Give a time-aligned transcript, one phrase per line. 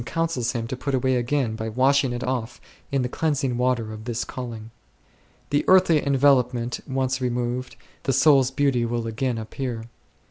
[0.03, 2.59] counsels him to put away again by washing it off
[2.91, 4.69] in the cleansing water of this calling1.
[5.51, 9.83] The earthly envelopment once removed, the soul's beauty will again appear.